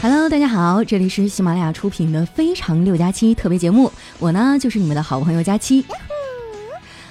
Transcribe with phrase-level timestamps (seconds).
[0.00, 3.90] Hello，大家好，这里是喜马拉雅出品的《非常六加七》特别节目，
[4.20, 5.84] 我呢就是你们的好朋友佳期。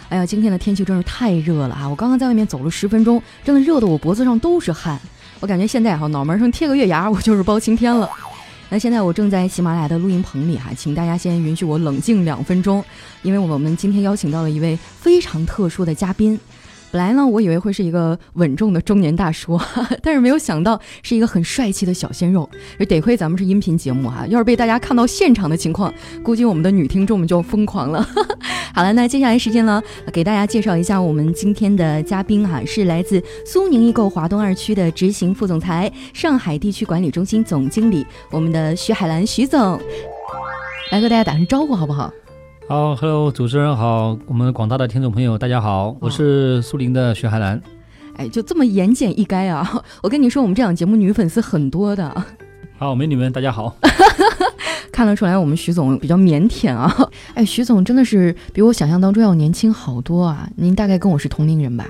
[0.07, 1.89] 哎呀，今天的天气真是太热了啊！
[1.89, 4.97] 我刚刚在外面走了十分钟，真的热得我脖子上都是汗。
[5.41, 8.09] 我感觉现在哈，脑门上贴个月牙，我就是包青天了。
[8.69, 12.81] 那现在我正在喜马拉雅的录音棚里哈，请大家先允许我冷静两分钟，
[13.21, 16.39] 因为我们今天邀请到了一位非常特殊的嘉宾。
[16.89, 19.59] 本来呢，我以为会是一个稳重的中年大叔，
[20.01, 22.49] 但是没有想到是一个很帅气的小鲜肉。
[22.87, 28.07] 得亏咱们是音频节目哈，要是被大家看到现场的情况，估计我们的女听众们就疯狂了。
[28.73, 39.79] 好了，那接下来时间呢，给大家介绍一下我们今天的嘉宾哈，是来自苏宁易购华东二区的执行副总裁、上海地区管理中心总经理，我们的徐海兰徐总，
[40.91, 42.11] 来和大家打声招呼好不好？
[42.69, 47.61] 好，Hello，主持人好，我们广大的听众朋友大家好，我是苏宁的徐海兰。
[48.17, 49.81] 哎，就这么言简意赅啊！
[50.03, 52.13] 我跟你说，我们这档节目女粉丝很多的。
[52.77, 53.77] 好，美女们大家好。
[54.91, 56.93] 看得出来，我们徐总比较腼腆啊。
[57.35, 60.49] 哎，徐总真的是比我想象当中要年轻好多啊！
[60.57, 61.87] 您大概跟我是同龄人吧？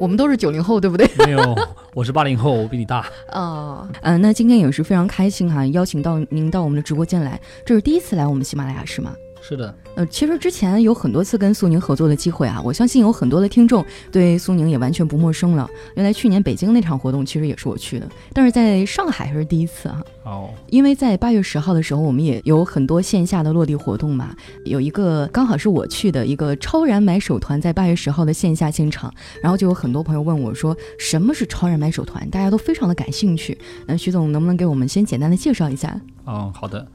[0.00, 1.08] 我们都是九零后，对不对？
[1.24, 1.56] 没有，
[1.94, 3.06] 我是八零后，我比你大。
[3.30, 9.14] 哦，嗯，那今天也是非常开心哈，邀请到您到我们的直播间来，这是第一次来我们喜马拉雅是吗？
[9.44, 15.68] 是的，呃，其实之前有很多次跟苏宁合作的机会啊，我相信有很多的听众对苏宁也完全不陌生了。
[15.96, 20.00] 原来去年北京那场活动其实也是我去的，但是在上海还是第一次啊。
[20.24, 24.32] 哦，因为在八月十号的时候，我们也有很多线下的落地活动嘛，
[24.64, 29.12] 有一个刚好是我去的一个超燃买手团，在八月十号的线下现场，
[29.42, 32.30] 然后就有很多朋友问我说，什么是超燃买手团？
[32.30, 33.58] 大家都非常的感兴趣。
[33.86, 36.00] 那徐总能不能给我们先简单的介绍一下？
[36.26, 36.86] 嗯，好的。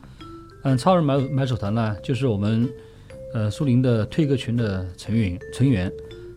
[0.67, 2.69] 嗯，超人买买手团呢，就是我们
[3.33, 5.89] 呃苏宁的推歌群的成员成员。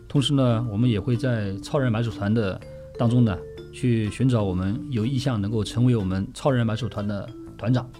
[0.07, 2.57] 同时呢，我们也会在超人买手团的
[2.97, 3.37] 当中呢，
[3.73, 7.91] 去寻找我们有意向能够成为我们超人买手团的团长，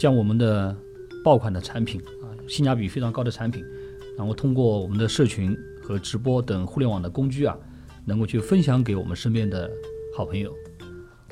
[0.00, 0.76] 将我们的
[1.22, 3.64] 爆款的产品啊，性价比非常高的产品，
[4.18, 7.56] 然后通过我们的社群和直播等互联网的工具啊，
[8.04, 9.70] 能够去分享给我们身边的
[10.16, 10.52] 好朋友。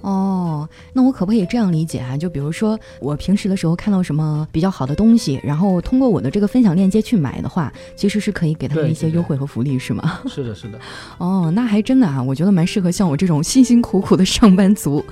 [0.04, 2.14] 哦，那我可不可以这样理解啊？
[2.14, 10.20] 就比如说，我平时的时候看到什么比较好的东西，然后通过我的这个分享链接去买的话，其实是可以给他们一些优惠和福利，是吗？
[10.28, 10.78] 是的，是的。
[11.16, 15.02] 哦，那还真的啊，我觉得蛮适合像我这种辛辛苦苦的上班族。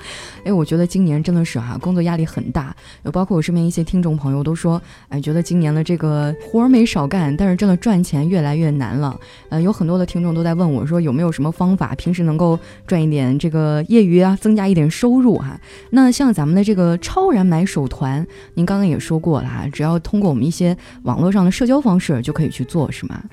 [0.43, 2.75] 哎，我觉得今年真的是哈，工作压力很大。
[3.01, 4.79] 有包括我身边一些听众朋友都说，
[5.09, 9.19] 哎，觉得今年的这个活儿没少干，但是真的赚钱越来越难了。
[9.49, 14.82] 呃，有很多的听众都在问我说，有没有什么方法，平时能够赚一点这个业余啊，增加一点。
[14.89, 23.23] 收入哈，那像咱们的这个超然买手团，您刚刚也说过了哈，只要通过我们一些网络上的社交方式就可以去做，是吗？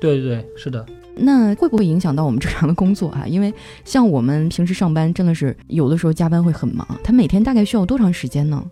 [0.00, 0.84] 对对对，是的。
[1.16, 3.26] 那会不会影响到我们正常的工作啊？
[3.26, 3.52] 因为
[3.84, 6.86] 像我们平时上班，真的是有的时候加班会很忙。
[7.04, 8.64] 他每天大概需要多长时间呢？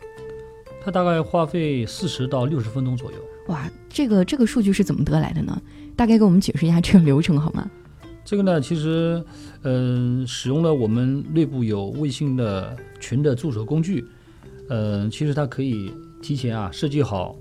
[0.82, 3.18] 他大概花费四十到六十分钟左右。
[3.48, 5.60] 哇，这个这个数据是怎么得来的呢？
[5.96, 7.68] 大概给我们解释一下这个流程好吗？
[8.24, 9.22] 这个呢，其实，
[9.70, 14.02] 嗯，使用了我们内部有微信的群的助手工具，
[14.70, 15.92] 嗯，其实它可以
[16.22, 17.36] 提前啊设计好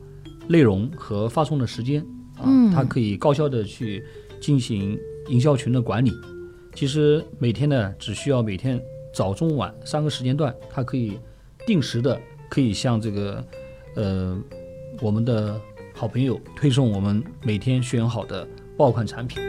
[0.46, 2.06] 内容和发送的时间，
[2.38, 2.44] 啊，
[2.74, 4.04] 它可以高效的去
[4.42, 5.00] 进行
[5.30, 6.12] 营销群的管理。
[6.76, 8.78] 其实每天呢，只需要每天
[9.14, 11.18] 早中晚三个时间段，它可以
[11.66, 13.46] 定时的可以向这个，
[13.96, 14.38] 呃，
[15.00, 15.58] 我们的
[15.94, 18.46] 好朋友推送我们每天选好的
[18.76, 19.42] 爆款产品。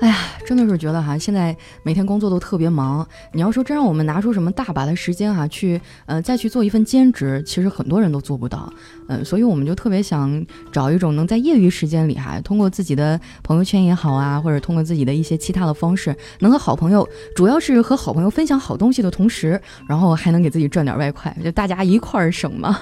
[0.00, 0.16] 哎呀，
[0.48, 3.06] 真的是觉得哈，现在每天工作都特别忙。
[3.34, 8.72] 你要说真让我们拿出什么大把的时间哈，去呃再去做一份兼职，其实很多人都做不到。
[9.08, 10.42] 嗯，所以我们就特别想
[10.72, 17.06] 找一种能在业余时间里哈，通过自己的朋友圈也好啊，或者通过自己的一些其他的方式，能和好朋友，
[17.36, 22.80] 主要是和好朋友分享好东西的同时，然后还能给自己赚点外快，就大家一块儿省嘛。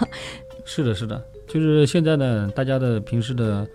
[0.65, 3.67] 是的，是的，就是现在呢，大家的平时的。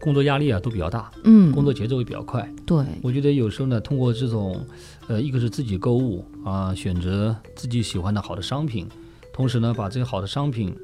[0.00, 2.50] 工作压力啊都比较大，嗯，工作节奏也比较快。
[2.64, 4.58] 对，我觉得有时候呢，通过这种，
[5.08, 8.88] 呃，一个是自己购物啊，选择自己喜欢的好的商品，
[9.30, 10.74] 同时呢，把这些好的商品，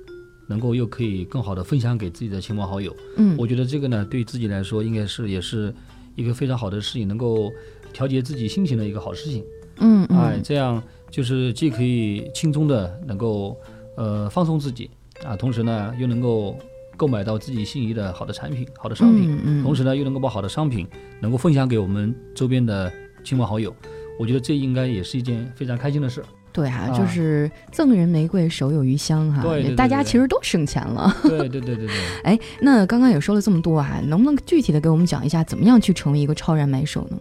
[0.46, 2.94] 能够又可以更好的分享给自己的亲朋好友。
[3.16, 5.74] 嗯，我觉得这个呢，对自己来说，应该是也是
[6.14, 7.50] 一个非常好的事情，能够
[7.94, 9.42] 调节自己心情的一个好事情。
[9.78, 13.56] 嗯，哎，这样就是既可以轻松的能够
[13.96, 14.90] 呃放松自己
[15.24, 16.58] 啊，同时呢又能够。
[16.96, 20.86] 购买到自己心仪的好的产品、好的商品，同时呢又能够把好的商品
[21.20, 23.74] 能够分享给我们周边的亲朋好友，
[24.18, 26.24] 我觉得这应该也是一件非常开心的事。
[26.52, 29.42] 对啊，就是赠人玫瑰，手有余香哈。
[29.42, 31.14] 对，大家其实都省钱了。
[31.22, 31.96] 对对对对对。
[32.24, 37.18] 哎，那刚刚也说了这么多啊，能不能具体的给我们讲一下，怎么样去成为一个超然买手呢？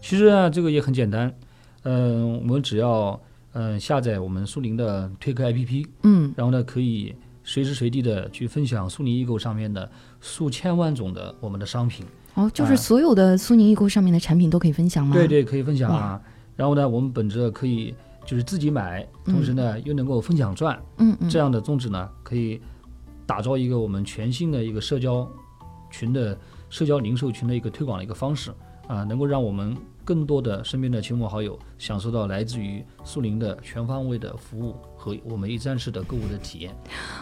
[0.00, 1.30] 其实啊，这个也很简单，
[1.82, 3.20] 嗯，我们只要
[3.52, 7.14] 嗯、下载我们苏宁的推客 APP，嗯，然后呢，可以
[7.44, 9.88] 随时随地的去分享苏宁易购上面的
[10.20, 12.04] 数千万种的我们的商品。
[12.34, 15.14] 哦，就是啊所有的苏宁易购上面的产品都可以分享吗？
[15.14, 16.20] 对，对，可以分享啊。
[16.56, 17.94] 然后呢，我们本着可以
[18.26, 22.60] 就是自己买，同时呢、又能够分享赚嗯嗯，这样的宗旨呢，可以
[23.26, 25.28] 打造一个我们全新的一个社交
[25.90, 26.36] 群的
[26.70, 28.50] 社交零售群的一个推广的一个方式
[28.88, 36.74] 啊，能够让我们更多的身边的亲朋好友享受到来自于苏宁的全方位的服务和我们一站式的购物的体验。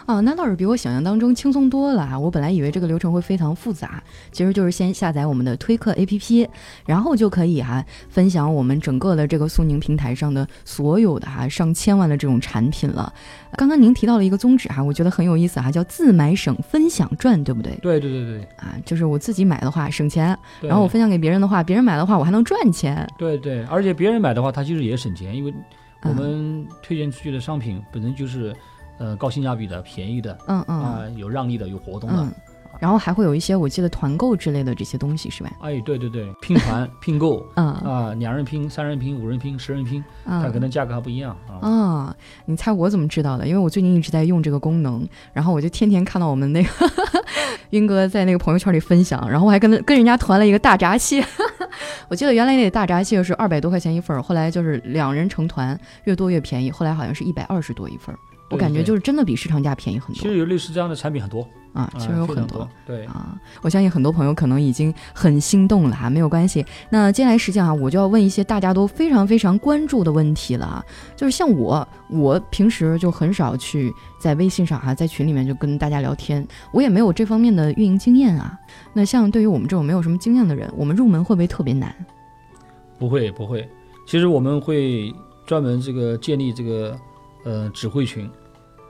[0.05, 2.17] 哦，那倒是比我想象当中轻松多了啊！
[2.17, 4.01] 我本来以为这个流程会非常复杂，
[4.31, 6.47] 其实就是先下载我们的推客 APP，
[6.85, 13.11] 然后就可以哈、分享我们整个的这个苏宁平台上的所有的哈、上千万的这种产品了。
[13.57, 17.77] 刚刚您提到了一个宗旨哈、我觉得很有意思哈、叫自买省分享赚，对不对？
[17.81, 23.05] 对对对对啊，就是我自己买的话省钱，然后我分享给别人的话，别人买的话我还能赚钱。
[23.17, 25.53] 对对，而且别人买的话，他其实也省钱，因为
[26.03, 28.55] 我嗯们推荐出去的商品本身就是
[28.97, 32.27] 呃高性价比的、便宜的嗯嗯、啊、有让利的、有活动的。
[32.83, 35.49] 嗯，然后还会有一些我记得团购之类的这些东西是吧？
[35.61, 40.61] 哎，对对对，拼团 拼购嗯啊，两人拼、三人拼、五人拼、十人拼，它可嗯。
[40.61, 41.65] 能价格还不一样啊。
[41.67, 42.15] 啊，
[42.45, 43.47] 你猜我怎么知道的？
[43.47, 46.69] 因为我最近一直在用这个功能，然后我就天天看到我们那个
[47.71, 51.25] 晕哥在那个朋友圈里分享，然后我还跟他跟人家团了一个大闸蟹。
[52.09, 58.19] 我记得原来那大闸蟹是二百多块钱一份儿，后来就是两人成团，越多越便宜，后来好像是一百二十多一份儿。
[58.53, 61.41] 我感觉就是真的比市场价便宜很多其实有类似这样的产品很多，
[61.73, 62.67] 啊，啊其实有很多。
[62.85, 66.65] 对，啊，我相信很多朋友可能已经很心动了哈，没有关系。
[66.89, 70.85] 那接下来时间啊，我就要问一些大家都非常非常关注的问题了啊，
[71.15, 78.57] 就是像我，我平时就很少去在微信上哈、在群里面就跟大家聊天，我也没有这方面的运营经验啊。
[78.93, 81.93] 那像对于我们这种没有什么经验的人，我们入门会不会特别难？
[82.99, 83.67] 不会不会。
[84.05, 85.13] 其实我们会
[85.45, 86.97] 专门这个建立这个
[87.45, 88.29] 呃指挥群，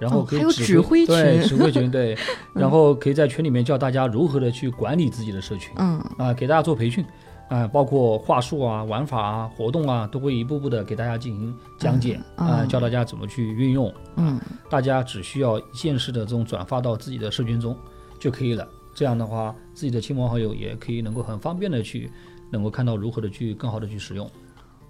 [0.03, 2.13] 然后可以指指挥对指挥群对，
[2.53, 5.73] 然后可以在群里面教大家如何的去管理自己的社群。
[5.77, 7.05] 嗯啊，给大家做培训，
[7.50, 13.94] 啊，包括话术啊、玩法啊、活动啊，都会一步步的给大家进行讲解，啊，嗯嗯教大家怎么去运用。
[14.17, 14.38] 嗯
[14.69, 17.73] 大家只需要一件式的这种转发到自己的社群中
[18.19, 18.67] 就可以了。
[18.94, 22.11] 这样的话，自己的亲朋好友也可以能够很方便的去
[22.51, 24.29] 能够看到如何的去更好的去使用。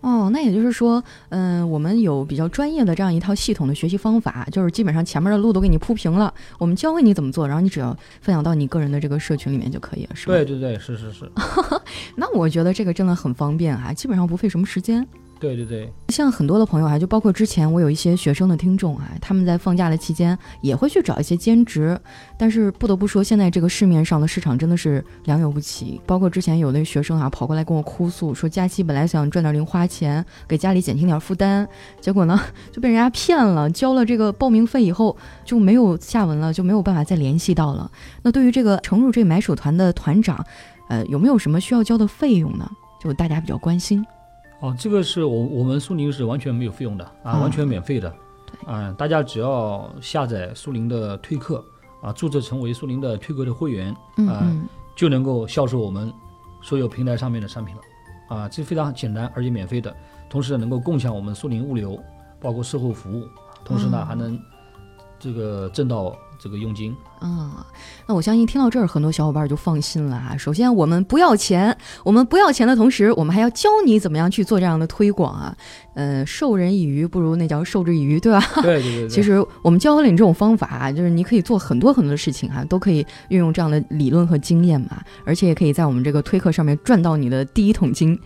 [0.04, 10.34] 哦，那也就是说，嗯、我们有比较专业的这样一套系统的学习方法，就是基本上前面的路都给你铺平了，我们教会你怎么做，然后你只要分享到你个人的这个社群里面就可以了，是吧？
[10.34, 11.32] 对对对，是是是，
[12.18, 15.08] 那我觉得这个真的很方便啊，基本上不费什么时间。
[15.44, 22.00] 对对对，像很多的朋友啊，就包括之前我有一些学生的听众啊，他们在放假的期间也会去找一些兼职，
[22.38, 26.00] 但是不得不说，现在这个市面上的市场真的是良莠不齐。
[26.06, 31.68] 包括之前有的学生啊跑过来跟我哭诉，说假期本来想赚点零花钱，给家里减轻点负担，
[32.00, 32.40] 结果呢
[32.72, 37.92] 就被人家骗了，交了这个报名费以后就没有下文了，就没有办法再联系到了。
[38.22, 40.46] 那对于这个成入这买手团的团长，
[40.88, 42.72] 呃，有没有什么需要交的费用呢？
[43.04, 44.06] 就大家比较关心。
[44.64, 48.10] 哦，这个是我我们苏宁是完全没有费用的啊，嗯完全免费的。
[48.10, 51.62] 对啊、大家只要下载苏宁的推客
[52.02, 56.12] 啊，注册成为苏宁的推客的会员，啊嗯嗯就能够销售我们
[56.62, 57.82] 所有平台上面的商品了。
[58.30, 59.94] 啊，这非常简单而且免费的，
[60.30, 62.02] 同时能够共享我们苏宁物流，
[62.40, 63.28] 包括售后服务，
[63.66, 64.40] 同时呢嗯还能
[65.20, 66.96] 这个挣到这个佣金。
[67.24, 67.66] 啊，
[68.06, 70.36] 那我相信听到这儿，很多小伙伴就放心了啊。
[70.38, 75.56] 首先，我们不要钱，我们不要钱的同时，我们还要教你怎么样去做这样的推广啊。
[75.94, 78.44] 呃，授人以鱼不如那叫授之以渔，对吧？
[78.62, 88.20] 对对对对，其实我们教会了你这种方法啊，就是你可以做很多很多的事情啊，都可以运用这样的理论和经验嘛，而且也可以在我们这个推课上面赚到你的第一桶金。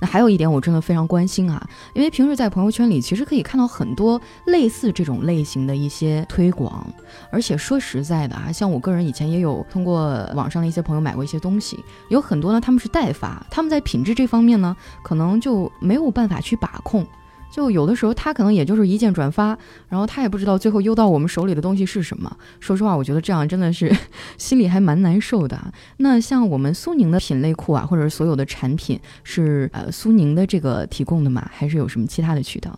[0.00, 6.86] 那还有一点，我真的非常关心啊，因为平时在朋友圈里，其实可以看到很多类似这种类型的一些推广，
[7.30, 17.06] 而且说实在的啊，啊像我个人以前也有通过网上的一些朋友买过一些东西，有很多呢他们是代发，他们在品质这方面呢，可能就没有办法去把控。
[17.50, 19.56] 就有的时候他可能也就是一键转发，
[19.88, 22.36] 然后他也不知道最后邮到我们手里的东西是什么。
[22.58, 23.96] 说实话，我觉得这样真的是
[24.36, 25.72] 心里还蛮难受的。
[25.98, 31.48] 那像我们苏宁的品类库啊，或者所有的产品是呃苏宁的这个提供的吗？
[31.54, 32.76] 还是有什么其他的渠道？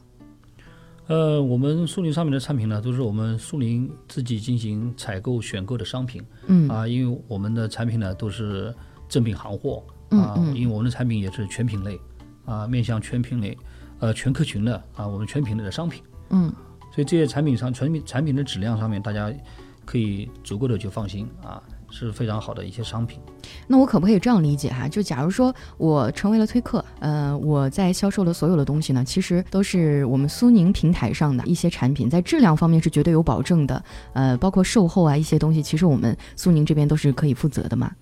[1.08, 6.24] 呃，我们苏宁上面的产品呢，都是我们苏宁自己进行采购选购的商品。
[6.46, 6.68] 嗯。
[6.68, 8.74] 啊，因为我们的产品呢都是
[9.08, 9.84] 正品行货。
[10.10, 10.52] 啊，嗯。
[10.52, 11.98] 嗯因为我们的产品也是全品类。
[12.44, 13.58] 啊，面向全品类
[13.98, 16.52] 呃全客群的啊，我们全品类的商品，嗯。
[16.94, 19.32] 所以这些产品上产品产品的质量上面，大家
[19.86, 21.62] 可以足够的去放心啊。
[21.88, 23.20] 是非常好的一些商品。
[23.68, 24.88] 那我可不可以这样理解哈？
[24.88, 33.82] 就假如说我成为了推客，呃，我在销售的所有的东西呢，其实都是我们苏宁平台上的一些产品，在质量方面是绝对有保证的，
[34.14, 37.92] 呃，包括售后啊一些东西，其实我们苏宁这边都是可以负责的嘛。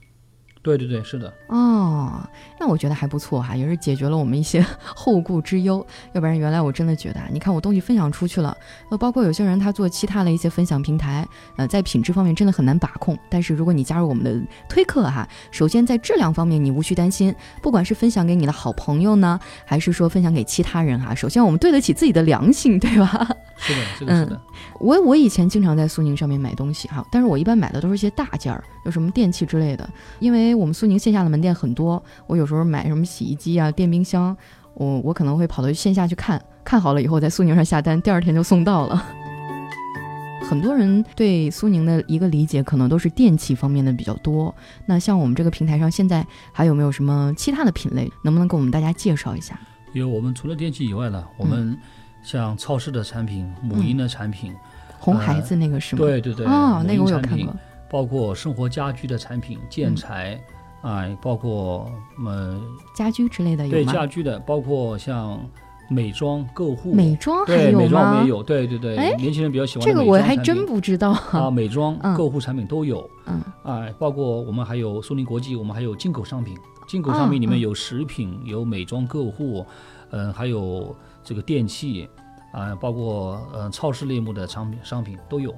[0.65, 1.33] 对对对，是的。
[1.49, 2.27] 哦，
[2.59, 5.87] 那我觉得还不错哈，也是解决了我们一些 后顾之忧。
[6.15, 8.57] 要不然原来我真的觉得，你看我东西分享出去了，
[8.89, 13.17] 呃，包括有些人他做其他的一些分享平台，呃，在品质方面真的很难把控。
[13.29, 23.29] 但是如果你加入我们的推客哈，首先在质量方面你无需担心，不管是分享给你的好朋友呢，还是说分享给其他人哈，首先我们对得起自己的良心，对吧？
[23.57, 24.41] 是的，是的是的。
[24.81, 29.89] 我我以前经常在苏宁上面买东西哈，但是我一般买的都是一些大件儿，有什么电器之类的。
[30.19, 34.37] 因为我们苏宁线下的门店很多，我有时候买什么洗衣机啊、电冰箱，
[34.75, 39.05] 我我可能会跑到线下去看看好了以后，在苏宁上下单，第二天就送到了。
[40.49, 44.55] 很多人对苏宁的一个理解可能都是电器方面的比较多，
[44.87, 48.11] 那像我们这个平台上现在还有没有什么其他的品类？
[48.23, 49.59] 能不能给我们大家介绍一下？
[49.95, 51.79] 因为，我们除了电器以外呢，我们
[52.23, 54.53] 像超市的产品、母婴的产品。
[54.99, 56.01] 红孩子那个是吗？
[56.01, 57.55] 对对对，哦，那个我有看过。
[57.95, 60.37] 包括生活家居的产品、建材
[60.83, 61.89] 啊，包括
[62.27, 62.61] 呃
[62.93, 65.41] 家居之类的有对家居的，包括像
[65.89, 66.93] 美妆、购物。
[66.93, 67.79] 美妆还有吗？
[67.79, 68.97] 美妆也有，对对对。
[68.97, 71.49] 哎，年轻人比较喜欢这个，我还真不知道啊。
[71.49, 73.09] 美妆、购物产品都有。
[73.27, 73.41] 嗯。
[73.63, 76.59] 啊，包括我们还有苏宁国际，我们还有进口商品。
[76.89, 79.65] 进口商品里面有食品，有美妆、购物，
[80.11, 82.09] 嗯，还有这个电器。
[82.53, 85.55] 啊，包括呃超市类目的商品商品都有。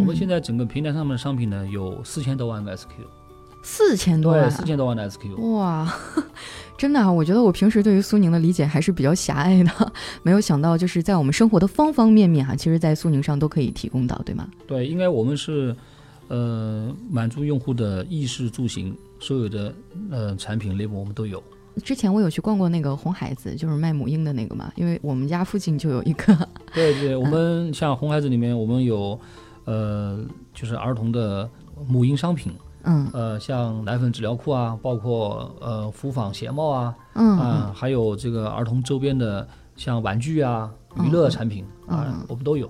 [0.00, 2.88] 我们现在整个平台上面的商品呢，有四千多万个 SQ，
[3.62, 5.38] 四千多万，四千多万的 SQ。
[5.52, 5.94] 哇，
[6.78, 7.12] 真的啊！
[7.12, 9.92] 我觉得我平时对于苏宁的理解还是比较狭隘的，
[10.22, 14.48] 没有想到就是在我们生活的方方面面哈，其实在苏宁上都可以提供到，对吗？
[14.66, 15.76] 对，应该我们是
[16.28, 19.72] 呃满足用户的衣食住行所有的
[20.10, 21.42] 呃产品类目我们都有。
[21.84, 26.36] 之前我有去逛过那个红孩子，就是卖母婴的那个嘛，因为我们家附近就有一个。
[26.74, 29.18] 对对，我们像红孩子里面，我们有，
[29.70, 30.18] 呃，
[30.52, 31.48] 就是儿童的
[31.86, 39.46] 母婴商品，嗯，呃，像奶粉、纸尿裤啊，包括呃服纺鞋帽啊，嗯啊，还有这个儿童周边的
[39.76, 40.68] 像玩具啊、
[41.04, 42.68] 娱乐产品啊，我们都有。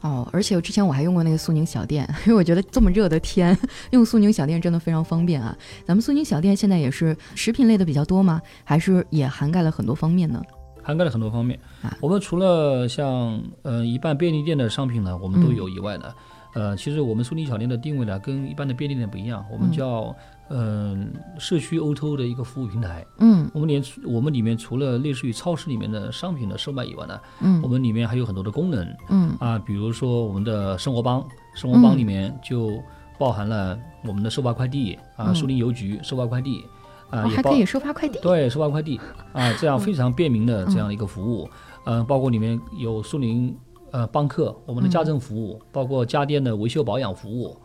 [0.00, 3.54] 哦，而且之前我还用过那个苏宁小店， 因为我觉得这么热的天，
[3.92, 5.54] 用苏宁小店真的非常方便啊。
[5.84, 8.40] 咱们苏宁小店现在也是食品类的比较多吗？
[8.64, 10.42] 还是也涵盖了很多方面呢？
[10.82, 11.94] 涵盖了很多方面啊。
[12.00, 16.06] 我们除了像呃一半便利店的商品呢，我们都有以外呢，
[16.54, 20.14] 呃，其实我们苏宁小店的定位呢，跟一般的便利店不一样，我们叫。
[20.52, 23.06] 嗯，社区 O2O 的一个服务平台。
[23.18, 28.96] 嗯，我们连我们里面除了类似于超市里面的商品的售卖以外呢，嗯，我们里面还有很多的功能。
[29.10, 32.82] 嗯啊，比如说我们的生活帮，生活帮里面就
[33.16, 36.64] 包含了我们的收发快递啊，苏宁邮局收发快递
[37.10, 38.18] 啊，还可以收发快递。
[38.18, 39.00] 对，收发快递
[39.32, 41.48] 啊，这样非常便民的这样的一个服务。
[41.84, 43.56] 嗯，包括里面有苏宁
[43.92, 47.56] 呃帮客，我们的家政服务，包括家电的维修保养服务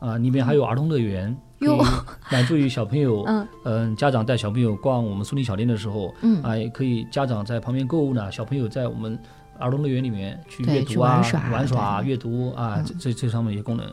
[0.00, 1.36] 啊，里面还有儿童乐园。
[1.60, 1.78] 可以
[2.32, 9.16] 满足于小朋友， 嗯嗯，家长带小朋友逛我们苏宁小店的时候，嗯啊，也可以家长在旁边购物呢，小朋友在我们
[9.60, 11.22] 儿童乐园里面去阅读啊、
[11.52, 13.86] 玩耍、阅读啊，这这这上面一些功能，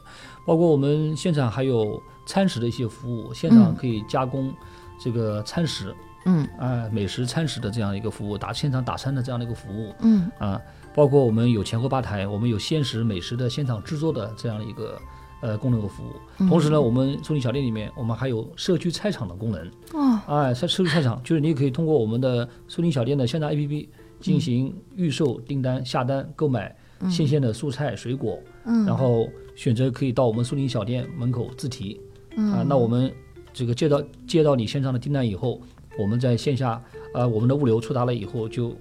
[0.47, 4.51] 包括我们现场还有餐食的一些服务，现场可以加工
[4.99, 5.93] 这个餐食，
[6.25, 10.59] 嗯啊，美食餐食的这样一个服务，打现场打餐的这样的一个服务，嗯啊，
[10.99, 14.99] 包括我们有前后吧台，我们有鲜食美食的现场制作的这样的一个。
[15.41, 16.11] 呃，功能和服务。
[16.49, 19.71] 同时呢，我们苏宁小店里面，我们还有社区菜场的功能。
[19.93, 23.87] 哦，哎，社社区菜场就是你可以通过我们的苏宁小店的线上 APP
[24.19, 26.75] 进行预售、订单、下单、购买
[27.09, 28.37] 新鲜的蔬菜水果。
[28.65, 32.01] 嗯，然后选择可以到我们苏宁小店门口自提。
[32.35, 33.09] 啊，那我们
[33.53, 35.61] 这个接到接到你线上的订单以后，
[35.97, 36.71] 我们在线下
[37.13, 38.75] 啊，我们的物流触达了以后，就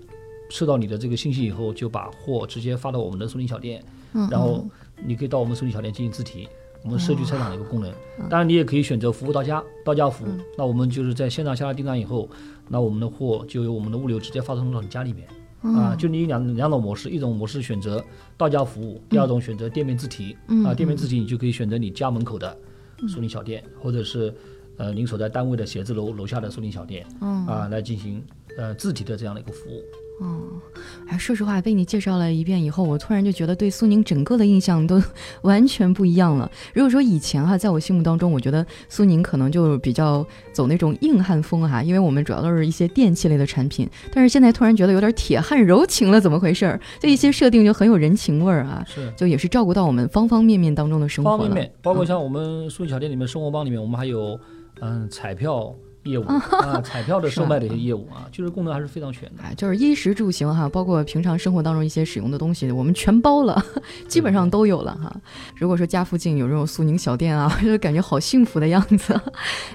[0.51, 3.83] 收到你的这个信息以后，就把货直接发到我们的苏宁小店。
[4.13, 4.67] 嗯，然后。
[5.01, 6.49] 你可以到我们苏宁小店进行自提，
[6.83, 7.89] 我们社区菜场的一个功能。
[8.29, 10.29] 当然，你也可以选择服务到家，到家服务。
[10.57, 12.29] 那我们就是在线上下了订单以后，
[12.67, 15.29] 那我们的货就由我们的物流直接发送到你家里面。
[15.63, 18.05] 啊，就你两两种模式，一种模式选择
[18.37, 20.37] 到家服务，第二种选择店面自提。
[20.67, 22.59] 啊，店面自提你就可以选择你家门口的
[23.07, 24.35] 苏宁小店，或者是
[24.79, 27.07] 呃您所在单位的写字楼楼下的苏宁小店。
[27.21, 28.21] 啊，来进行
[28.57, 29.81] 呃自提的这样的一个服务。
[30.21, 30.61] 哦，
[31.07, 35.01] 哎，说实话，被你介绍了一遍以后，我突然就觉得对苏宁整个的印象都
[35.43, 36.51] 完全不一样了。
[36.75, 43.89] 如果说以前哈，在我心目当中，我觉得苏宁可能就比较走那种硬汉风哈，因为我们主要都是一些电器类的产品。
[44.13, 46.81] 但是现在突然觉得有点铁汉柔情了，怎么回事儿？
[46.99, 51.39] 这一些设定就很有人情味儿啊，是就也是照顾到我们方方面面当中的生活了。
[51.39, 54.37] 方面面，包括像我们苏宁小店里面生活帮里面，我们还有
[54.81, 55.73] 嗯彩票。
[56.09, 59.43] 业务啊， 彩票的售卖的一些业务啊，就是功能还是非常全的。
[59.43, 63.63] 哎，就是衣食住行哈，包括平常生活当中一些使用的东西，我们全包了，
[64.09, 65.15] 基本上都有了哈。
[65.57, 69.21] 如果说家附近有这种苏宁小店啊， 就感觉好幸福的样子。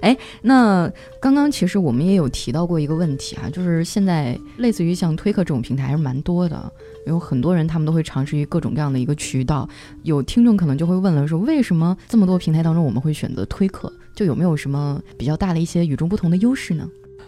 [0.01, 6.71] 哎，那刚刚其实我们也有提到过一个问题啊，就是现在类似于像推客这种平台还是蛮多的，
[7.05, 9.67] 有很多人他们都会尝试于各种各样的一个渠道。
[10.03, 13.91] 有听众可能就会问了，说为什么这么多平台当中我们会选择推客？
[14.15, 16.87] 就有没有什么比较大的一些与众不同的优势呢？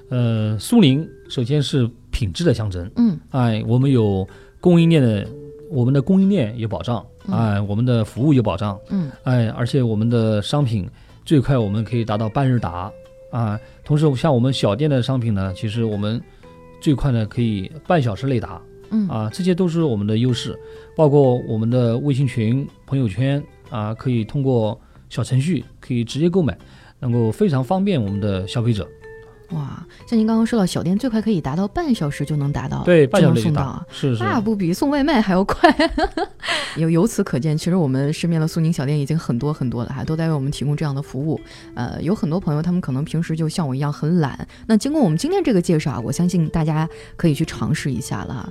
[0.09, 4.27] 呃，苏宁首先是品质的象征，嗯，哎，我们有
[4.61, 5.27] 供应链的，
[5.71, 10.87] 我们的供应链有保障，哎，我们的服务有保障，嗯，哎，而且我们的商品
[11.25, 12.91] 最快我们可以达到半日达，
[13.31, 16.21] 啊，同时像我们小店的商品呢，其实我们
[16.79, 18.61] 最快呢可以半小时内达，
[18.91, 20.57] 嗯，啊，这些都是我们的优势，
[20.95, 26.57] 包括我们的微信群、朋友圈啊，可以通过小程序可以直接购买。
[26.97, 28.87] 能够非常方便我们的消费者。
[29.51, 35.73] 哇，像您刚刚说到，小店最快可以达到半小时就能达到，对，半小时送到，是是，那不比送外卖还要快。
[36.77, 41.39] 由由此可见，其实我们身边的苏宁小店已经很多很多了，哈，都在为我们提供这样的服务。
[41.73, 44.47] 呃，有很多朋友，他们可能平时就像我一样很懒。
[44.67, 48.49] 那经过我们今天这个介绍，我相信大家可以去尝试一下了。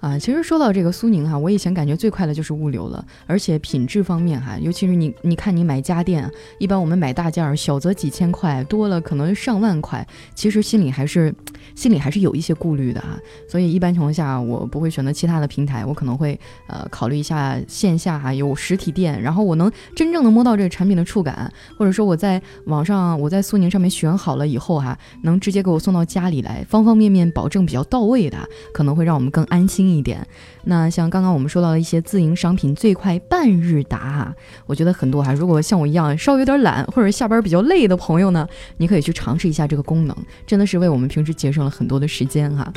[0.00, 6.28] 啊，其实说到这个苏宁哈，我以前感觉最快的就是物流了，而且品质方面哈，尤其是你你看你买家电，
[6.58, 11.34] 一般我们买大件儿，小则几千块，多了可能上万块，其实心里还是
[11.74, 13.18] 心里还是有一些顾虑的啊。
[13.46, 28.38] 所以一般情况下，我不会选择其他的平台，我可能会呃考虑一下线下哈有实体店，然后我能真正的摸到这个产品的触感，或者说我在网上我在苏宁上面选好了以后哈，能直接给我送到家里来，方方面面保证比较到位的，
[28.72, 29.89] 可能会让我们更安心。
[29.90, 30.26] 一点，
[30.64, 34.34] 那像刚刚我们说到的一些自营商品，最快半日达哈，
[34.66, 40.16] 我觉得很多哈，如果像我一样稍微有点懒或者下班比较累的朋友呢，你可以去尝试一下这个功能，
[40.46, 42.72] 真的是为我们平时节省了很多的时间哈。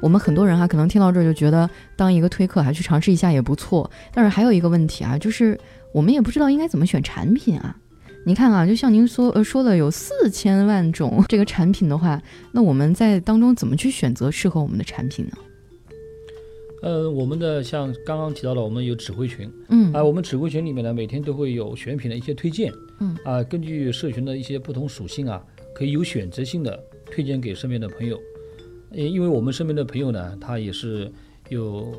[0.00, 5.56] 我们很多人哈，可能听到这儿就觉得当一个推客还去尝试一下也不错，但是还有一个问题啊，就是
[5.92, 7.76] 我们也不知道应该怎么选产品啊。
[8.24, 12.20] 你看啊，就像您说呃说的有四千万种这个产品的话，
[12.52, 15.32] 那我们在当中怎么去选择适合我们的产品呢？
[16.82, 25.42] 呃，我们的像刚刚提到的，我们有指挥群，嗯，啊，我们指挥群里面呢，每天都会有选品的一些推荐，嗯，啊，根据社群的一些不同属性啊，
[25.72, 28.18] 可以有选择性的推荐给身边的朋友，
[28.90, 31.10] 因因为我们身边的朋友呢，他也是
[31.50, 31.94] 有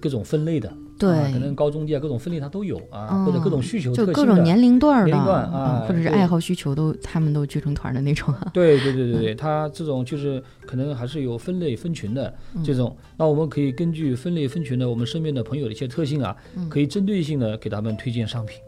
[0.00, 0.70] 各种分类的。
[0.98, 8.34] 对，可能高中低啊，各种分类它都有啊，或者各种需求，就各种年龄段的，年龄段啊，或者是爱好需求都，他们都聚成团的那种。
[8.52, 12.34] 对对对对 对，它这种就是可能还是有分类分群的
[12.64, 12.96] 这种。
[13.16, 16.36] 那我们可以根据分类分群的我们身边的朋友的一些特性啊，
[16.68, 18.58] 可以针对性的给他们推荐商品，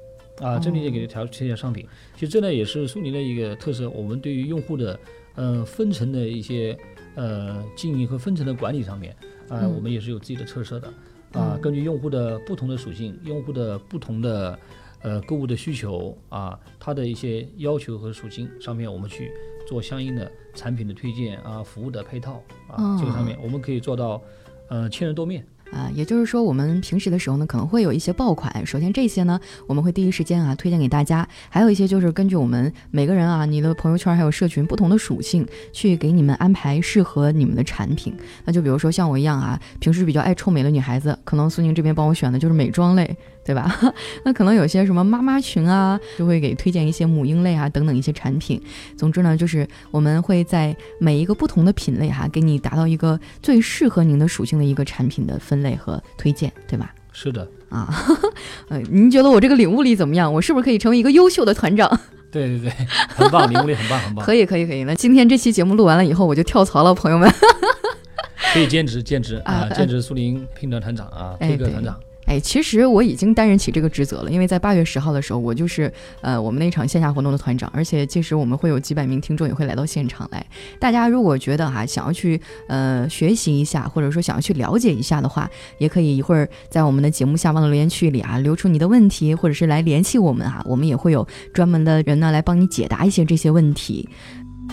[0.40, 1.85] 啊，针对性给调推荐商品。
[2.14, 4.99] 其实这呢也是苏宁的一个特色，我们对于用户的
[5.35, 6.77] 嗯分层的一些
[7.16, 9.16] 呃经营和分层的管理上面
[9.49, 10.88] 啊，我们也是有自己的特色的。
[11.33, 14.59] 啊，根据用户的不同的属性，用户的不同的
[15.03, 19.31] 呃购物的需求啊，他的一些要求和属性上面，我们去
[19.69, 24.21] 做相应的产品的推荐啊，服务的配套啊，这个上面我们可以做到
[24.69, 25.47] 呃千人多面。
[25.72, 28.64] 啊，也就是说，我们平时的时候呢，可能会有一些爆款。
[28.66, 31.26] 首先，这些呢，我们会第一时间啊推荐给大家。
[31.48, 38.14] 还有一些就是根据我们每个人啊，你的朋友圈还有社群不同的属性，去给你们安排适合你们的产品。
[38.44, 43.16] 那就比如说像我一样啊，平时比较爱臭美的女孩子，可能苏宁这边帮我选的就是美妆类。
[43.51, 43.77] 对吧？
[44.23, 48.63] 那可能有些什么妈妈群啊，就会给推荐一些母婴类啊等等一些产品。
[48.97, 56.95] 总之呢，就是我们会在每一个不同的品类哈，给你达到一个最适合您的属性的一个产品的分类和推荐，对吧？
[57.13, 57.93] 是的啊，
[58.71, 60.33] 呃，您觉得我这个领悟力怎么样？
[60.33, 61.91] 我是不是可以成为一个优秀的团长？
[62.31, 62.73] 对对对，
[63.09, 64.23] 很棒，领悟力很棒很棒。
[64.25, 67.29] 可以可以可以，那今天这期节目录完了以后，我就跳槽了，朋友们。
[68.53, 71.99] 可以兼职兼职啊，兼职苏宁拼团团长啊，这个团长。
[72.31, 80.47] 哎，其实我已经担任起这个职责了，因为在八月十号的时候，我就是呃我们那场线下活动的团长，而且届时我们会有几百名听众也会来到现场来。
[80.79, 94.09] 大家如果觉得哈想要去呃学习一下，或者说想要去了解一下的话，也可以一会儿在我们的节目下方的留言区里啊留出你的问题，或者是来联系我们哈，我们也会有专门的人呢来帮你解答一些这些问题。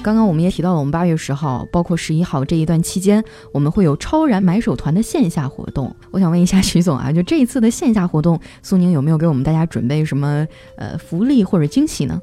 [0.04, 5.94] 刚刚我们也提到了，我们八月十号，包括十一号这一段期间，我们会有超然买手团的线下活动。
[6.12, 12.22] 我想问一下徐总啊，就这一次的线下活动，苏宁有没有给我们大家准备什么呃福利或者惊喜呢？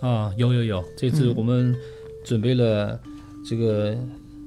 [0.00, 1.72] 啊，有有有，这次我们
[2.24, 2.98] 准备了
[3.48, 3.96] 这个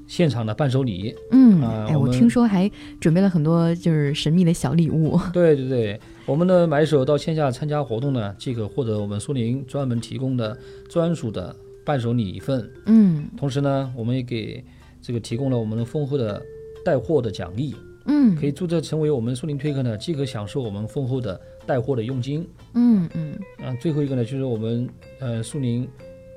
[0.06, 1.16] 现场的伴手礼。
[1.32, 5.18] 嗯，哎，啊我我听说还准备了很多就是神秘的小礼物。
[5.32, 10.58] 对对对，我们的买手到线下参加活动呢，即可获得我们苏宁专门提供的
[10.90, 12.70] 专属的伴手礼一份。
[12.88, 14.64] 嗯同时呢，我们也给
[15.02, 16.42] 这个提供了我们丰厚的
[16.84, 22.48] 带货的奖励，嗯可以注册成为我们苏宁推客呢，即可享受我们丰厚的带货的佣金。
[22.74, 25.88] 嗯嗯，啊，最后一个呢，就是我们呃苏宁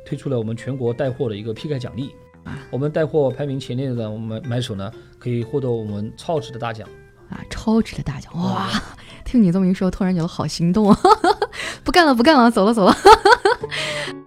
[0.04, 2.10] 推出了我们全国带货的一个批改奖励。
[2.70, 6.88] 我们带货排名前列的我们买手呢，可以获得我们超值的大奖。
[7.28, 8.70] 啊，超值的大奖哇！
[9.22, 10.98] 听你这么一说，突然觉得好心动啊！
[11.84, 12.96] 不干了，不干了，走了，走了。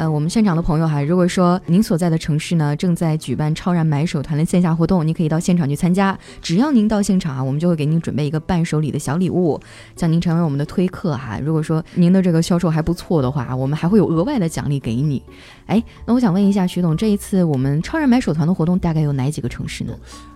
[0.00, 6.18] 呃，我们现场的朋友哈，如果说您所在的城市呢正在举办超然买手团的线下活动，您可以到现场去参加。
[6.40, 9.60] 只要您到现场啊，我们就会给您准备一个伴手礼的小礼物，
[9.94, 11.38] 叫您成为我们的推客哈。
[11.44, 15.22] 如果说您的这个销售还不错的话，我们还会有额外的奖励给你。
[15.66, 19.92] 哎，那我想问一下徐总，这一次我们超然买手团的活动大概有哪几个城市呢？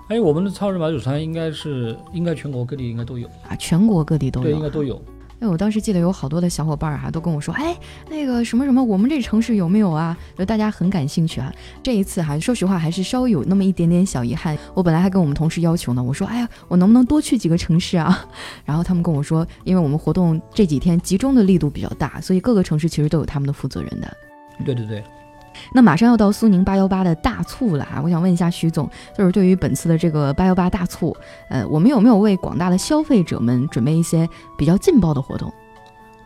[0.09, 5.03] 哎，我们的超然买手团应该是应该全国各地应该都有，啊，全国各地都有，对，应该都有。
[5.49, 7.77] 我当时记得有好多的小伙伴儿哈、都跟我说，哎，
[8.09, 10.17] 那个什么什么，我们这城市有没有啊？
[10.37, 11.53] 就大家很感兴趣啊。
[11.83, 14.57] 这一次哈、说实话还是稍微有那么一点点小遗憾。
[14.75, 18.27] 我本来还跟我们同事要求呢，我说，哎呀，我能不能多去几个城市啊？
[18.65, 24.17] 然后他们跟我说，因为我们活动这几天集中的力度比较大，所以各个城市其实都有他们的负责人的。
[24.65, 25.03] 对对对，
[25.73, 28.01] 那马上要到苏宁八幺八的大促了啊！
[28.03, 31.17] 我想问一下徐总，就是对于本次的这个八幺八大促，
[31.49, 35.53] 呃，我们有没有为广大的消费者们准备一些比较劲爆的活动？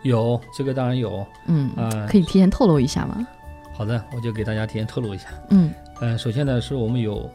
[0.02, 1.26] 有这个当然有。
[1.46, 3.26] 嗯，啊可以提前透露一下吗？
[3.74, 5.28] 好的，我就给大家提前透露一下。
[5.50, 7.28] 嗯呃、首先呢，是我们有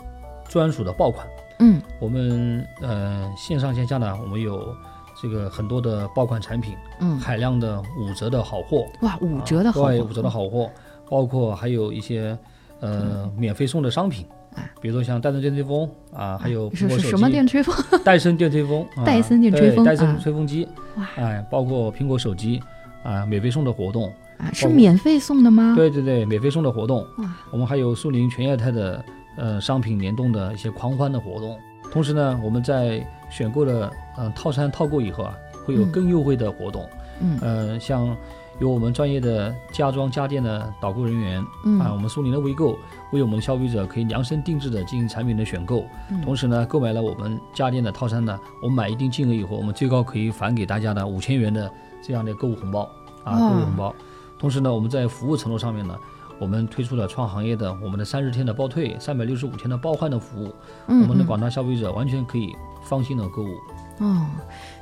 [0.48, 1.28] 专属的爆款，
[1.60, 4.74] 嗯我们呃线上线下呢，我们有
[5.22, 10.70] 这个很多的爆款产品，嗯，海量的五折的好货，哇，五折的好货，对，五折的好货，
[11.10, 12.38] 包括还有一些
[12.80, 14.70] 呃免费送的商品哎。
[14.82, 17.76] 比如说像戴森电吹风啊，还有苹果手是是什么机，电吹风？
[18.04, 22.62] 戴森电吹风，啊戴森电吹风戴森啊吹风机，哇哎，包括苹果手机
[23.04, 25.74] 啊，免费送的活动，啊，是免费送的吗？
[25.76, 27.06] 对对对，免费送的活动。
[27.18, 29.04] 哇，我们还有苏宁全业态的
[29.38, 31.58] 呃商品联动的一些狂欢的活动。
[31.92, 35.36] 同时呢，我们在选购了呃套餐套购以后啊，
[35.66, 36.88] 会有嗯更优惠的活动。
[37.22, 38.16] 嗯呃，像
[38.60, 42.78] 有我们专业的家装家电的导购人员啊，我嗯们苏宁的微购
[43.12, 45.86] 为我们的消费者可以量身定制的进行产品的选购。
[46.10, 52.90] 嗯同时呢，购买了我们家电的套餐呢，我们买一定金额以后，我们最高可以返给大家的五千元的这样的购物红包
[53.24, 53.96] 啊，购物红包。
[54.38, 55.96] 同时呢，我们在服务承诺上面呢，
[56.40, 60.54] 我们推出了创行业的我们的三十天的包退、三百六十五天的包换的服务，
[60.88, 63.56] 嗯，我们的嗯广大消费者完全可以放心的购物。
[64.00, 64.26] 哦，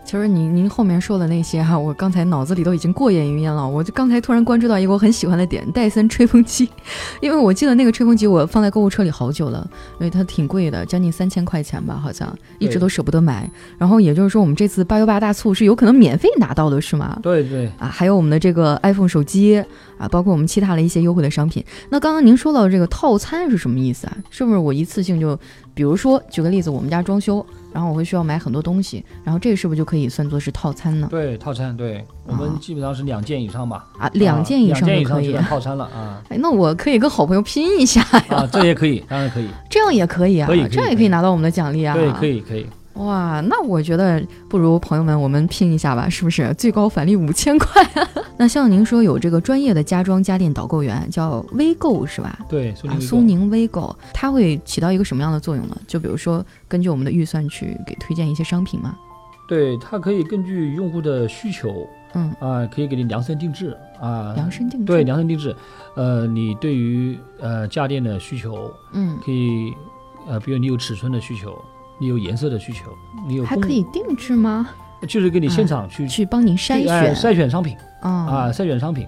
[0.04, 3.66] 其实您您后面说的那些哈、我刚才脑子里都已经过眼云烟了。
[3.66, 6.68] 我就刚才突然关注到一个我很喜欢的点，戴森吹风机，
[7.22, 9.66] 因为我记得那个吹风机我放在购物车里好久了，
[10.00, 13.50] 因为它挺贵的，将近三千块钱吧，好像一直都舍不得买。
[13.78, 17.18] 然后也就是说，我们这次八幺八大促是有可能免费拿到的，是吗？
[17.24, 19.64] 对对，啊，还有我们的这个 iPhone 手机
[19.98, 21.64] 啊，包括我们其他的一些优惠的商品。
[21.90, 24.18] 那刚刚您说到这个套餐是什么意思啊？
[24.30, 25.40] 是不是我一次性就，
[25.74, 31.08] 比如说举个例子，我们家装修，然后我会需要买很多东西，然后这个是不是就可以算作是套餐呢？
[31.10, 35.32] 对套餐，对我哦们基本上是两件以上吧，啊，两件以上就可以件以上就。
[35.32, 41.94] 算套餐了啊哎，那我可以跟好朋友拼一下呀，啊，这也可以，当然可以，这样也可以啊，可以这样也可以拿到我们的奖励啊。
[41.94, 42.26] 对，可。
[42.26, 42.66] 以可以。
[42.96, 46.54] 哇，那我觉得不如朋友们我们拼一下吧，是不是？
[46.56, 47.82] 最高返利五千块、
[48.38, 52.38] 那像您说有这个专业的家装家电导购员，叫微购是吧？
[52.50, 55.78] 对，苏宁啊，苏宁微购，它会起到一个什么样的作用呢？
[55.88, 58.96] 就比如说，根据我们的预算去给推荐一些商品吗？
[59.48, 64.86] 对，它可以根据用户的需求嗯，啊，可以给你量身定制啊，量身定制。
[64.86, 65.56] 对，量身定制。
[65.96, 69.74] 呃，你对于呃家电的需求，嗯，可以
[70.28, 71.58] 呃，比如你有尺寸的需求，
[72.02, 72.92] 你有颜色的需求，
[73.28, 74.68] 你有还可以定制吗？
[75.08, 79.08] 就是给你现场去、去帮您筛选筛选商品啊啊，筛选商品。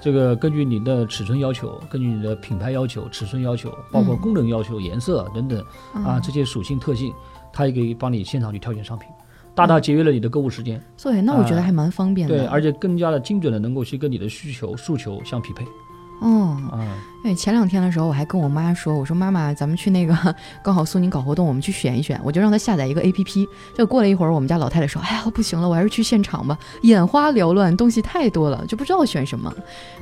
[0.00, 7.14] 这个根据你的尺寸要求，根据你的品牌要求、尺寸要求，包括嗯功能要求、颜色等等啊这些属性特性，
[7.52, 9.08] 它也可以帮你现场去挑选商品，
[9.54, 10.82] 大大节约了你的购物时间。
[11.00, 12.36] 对，那我觉得啊还蛮方便的。
[12.36, 15.64] 对，而且更加的精准的能够去跟你的需求诉求相匹配。
[16.20, 16.78] 哦，啊，
[17.24, 20.14] 对，前两天的时候我还跟我妈说，我说妈妈，咱们去那个
[20.62, 23.48] 刚好苏宁搞活动，我们去选一选，我就让她下载一个 A P P。
[23.74, 29.50] 就过了一会儿，我们家老太太说，哎呀，不行了，我还是去现场吧，眼花缭乱，东西太多了，就不知道选什么。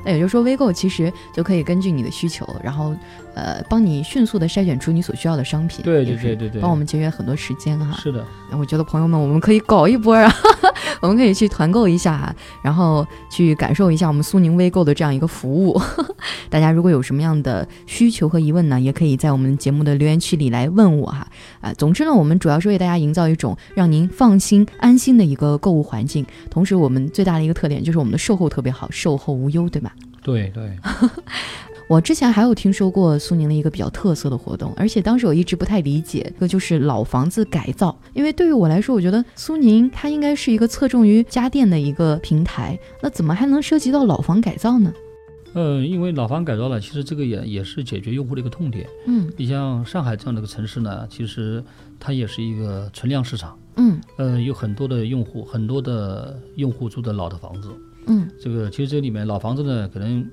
[0.03, 2.93] 那也就是说，微购其实就可以根据你的需求，然后
[3.35, 7.97] 呃，帮你迅速的筛选出你所需要的商品，对对对对对帮我们节约很多时间哈。
[8.01, 10.29] 是的，我觉得朋友们，我们可以搞一波啊，
[10.99, 15.81] 我们可以去团购一下啊，然后去感受一下我们苏宁微购的这样一个服务。
[16.49, 21.27] 大家如果有什么样的需求和疑问呢，也可以在我们节目的留言区里来问我哈。
[21.61, 26.25] 啊，总之呢，我们主要是为大家营造一种让您放心、安心的一个购物环境。
[26.49, 29.93] 同时，我们最大的一个特点就是我们的售后特别好，售后无忧，对吧？
[30.23, 30.71] 对对，
[31.89, 37.93] 我之前还有听说过苏宁的一个比较特色的活动，而且当时我一直不太理解，这个就是老房子改造。
[38.13, 44.93] 因为对于我来说，我觉得苏宁它应该是一个侧重于家电的一个平台，那怎么还能涉及到老房改造呢？
[45.53, 48.87] 嗯，因为老房改造呢，其实这个也也是解决用户的一个痛点。
[49.07, 51.63] 嗯你像上海这样的一个城市呢，其实
[51.99, 57.69] 它也是一个存量市场，嗯呃，有很多的用户，很多的用户住的老的房子。
[58.07, 60.25] 嗯，这个其实这里面老房子呢，可能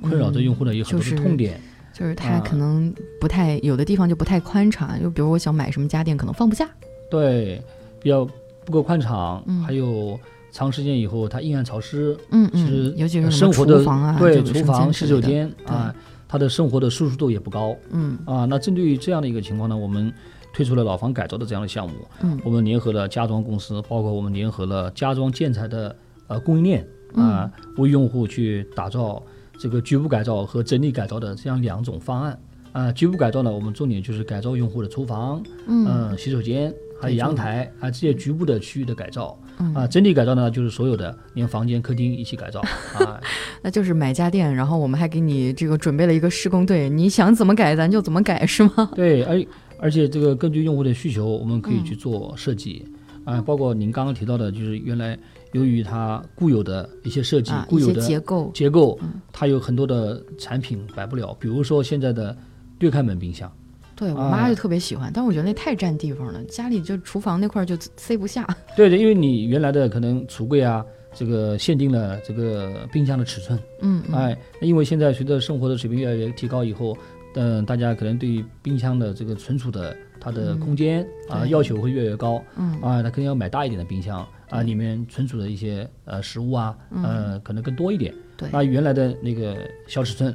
[0.00, 1.60] 困扰着用户呢有很多的痛点。
[1.92, 6.68] 就是它啊可能不太有的地方就不太宽敞，就比如我想买什么家电，可能放不下。
[7.10, 7.60] 对，
[8.02, 8.22] 比较
[8.64, 10.18] 不够宽敞，嗯还有
[10.56, 13.84] 长时间以后它阴暗潮湿，嗯其实嗯，尤其是生活的
[14.18, 15.94] 对厨房、洗手间啊，
[16.26, 18.46] 它的生活的舒适度也不高嗯啊。
[18.46, 20.10] 那针对于这样的一个情况呢，我们
[20.54, 25.94] 推出了老房改造的这样的项目，嗯我们联合了家装公司，包括我们联合了家装建材的
[26.26, 29.22] 呃供应链啊，为用户去打造
[29.58, 32.40] 这个局部改造和整体改造的这样两种方案
[32.72, 32.90] 啊。
[32.92, 39.86] 局部改造呢，我们重点就是改造用户的厨房、嗯嗯洗手间还有阳台啊这些局部的区域的改造嗯啊。
[39.86, 42.60] 整体改造呢，就是所有的连房间、客厅一起改造
[42.98, 43.20] 啊。
[43.62, 48.90] 那就是买家电，然后我们还给你这个准备了一个施工队，你想怎么改咱就怎么改，是吗？
[48.94, 49.44] 对，而
[49.78, 52.86] 而且这个根据用户的需求，我们可以去做设计，
[53.24, 55.18] 啊、包括您刚刚提到的，就是原来
[55.52, 62.34] 由于它固有的一些设计、啊，固有的结构，结构，嗯它有很多的产品摆不了，比如说现在的
[62.78, 63.52] 对开门冰箱，
[63.96, 64.30] 对我啊。
[64.30, 68.46] 妈就特别喜欢，但我觉得那太占地方了，家里就厨房那块儿就塞不下。
[68.76, 74.14] 对 对，因为你原来的可能橱柜啊，这个限定了这个冰箱的尺寸，嗯，嗯。
[74.14, 76.96] 哎，因为现在随着生活的水平越来越提高以后，
[77.34, 82.80] 嗯、大家可能对于冰箱的这个存储的它的嗯空间啊、要求会越来越高，嗯。
[82.80, 87.02] 啊，他肯定要买大一点的冰箱啊，里面存储的一些呃食物啊，嗯。
[87.02, 88.14] 呃，可能更多一点。
[88.36, 88.48] 对。
[88.52, 89.56] 那原来的那个
[89.86, 90.34] 小尺寸，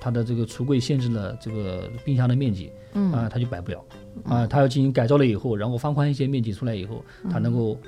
[0.00, 3.84] 它的这个橱柜限制了这个冰箱的面积嗯啊，它就摆不了
[4.24, 7.78] 啊，它要进行改造了以后，然后放宽一些面积出来以后，它能够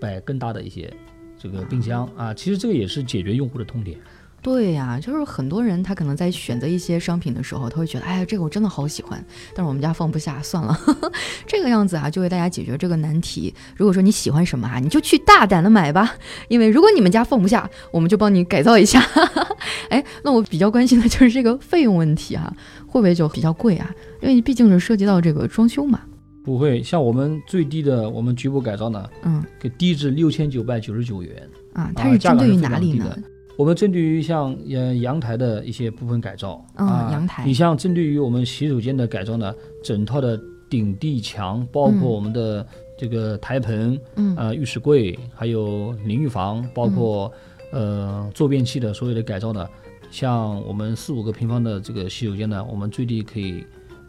[0.00, 0.92] 摆更大的一些
[1.38, 2.34] 这个冰箱啊。
[2.34, 3.98] 其实这个也是解决用户的痛点。
[4.42, 9.22] 对呀、就是很多人他可能在选择一些商品的时候，他会觉得，哎呀，这个我真的好喜欢，
[9.54, 10.78] 但是我们家放不下，算了，
[11.46, 13.52] 这个样子啊，就为大家解决这个难题。
[13.76, 16.14] 如果说你喜欢什么啊，你就去大胆的买吧，
[16.48, 19.04] 因为如果你们家放不下，我们就帮你改造一下。
[19.90, 22.50] 哎，那我比较关心的就是这个费用问题啊，
[22.86, 23.90] 会不会就比较贵啊？
[24.22, 26.00] 因为毕竟是涉及到这个装修嘛。
[26.42, 31.48] 不会，像我们最低的我们局部改造呢，嗯给低至六千九百九十九元。
[31.74, 33.14] 啊，它是针对于哪里呢？
[33.60, 37.44] 我们针对于像呃阳台的一些部分改造嗯啊，阳台。
[37.44, 42.10] 你像针对于我们洗手间的改造呢，整套的顶地墙，包括嗯。
[42.10, 44.34] 我们的这个台盆、嗯。
[44.34, 47.30] 呃浴室柜，还有淋浴房，包括、
[47.70, 49.68] 呃坐便器的所有的改造呢，
[50.10, 53.62] 像我们四五个平方的这个洗手间呢，我们最低可以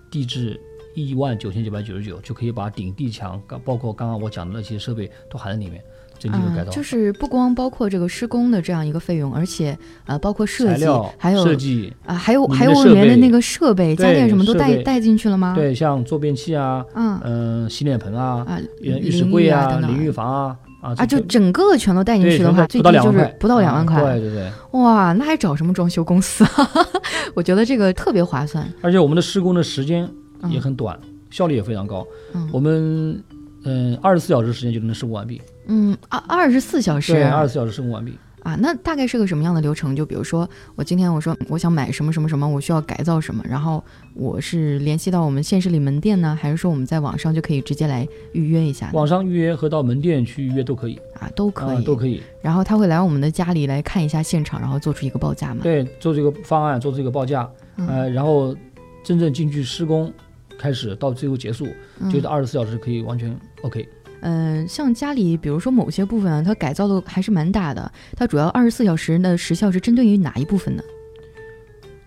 [0.10, 0.58] 低至
[0.96, 5.84] 一万九千九百九十九，就可以把顶地墙，刚包括刚刚我讲的那些设备都含在里面，
[6.22, 6.72] 整体的改啊，造。
[6.72, 10.86] 就是不光包括这个施工的这样一个费用，而且呃，包括设计，
[11.18, 24.02] 还有设计，啊，还有还有里面的那个设备、家电什么都带带进去了吗？，对，像坐便器啊，嗯嗯、洗脸盆啊，啊，浴浴室柜啊，淋浴房啊，啊啊，就整个全都带进去的话，最低就是不到两万啊块。
[24.04, 26.70] 对对对，哇，那还找什么装修公司啊？
[27.34, 28.68] 我觉得这个特别划算。
[28.82, 30.04] 而且我们的施工的时间
[30.50, 32.06] 也嗯很短，效率也非常高。
[32.34, 33.24] 嗯我们
[33.64, 38.18] 嗯二十四小时时间就能施工完毕，嗯，二二十四小时对，二十四小时施工完毕。
[38.44, 39.96] 啊，那大概是个什么样的流程？
[39.96, 43.84] 就比如说，我今天我说我想买什么什么什么，我需要改造什么，然后
[44.16, 48.90] 我是联系到我们县市里门店呢，还是说我们在网上就可以直接来预约一下？
[48.94, 52.24] 网上预约和到门店去预约都可以，啊，都可以，啊都可以。
[52.42, 55.62] 然后他会来我们的家里来看一下现场，然后做出一个报价嘛？
[55.62, 58.56] 对，做这个方案，做这个报价，嗯呃，然后
[59.04, 60.12] 真正进去施工。
[60.58, 61.68] 开始到最后结束，
[62.00, 63.88] 嗯就是二十四小时可以完全 OK。
[64.22, 67.92] 嗯、像家里，比如说某些部分啊，它改造的还是蛮大的。
[68.16, 70.84] 它主要二十四小时的时效是针对于哪一部分呢？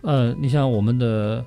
[0.03, 1.45] 呃，你像我们的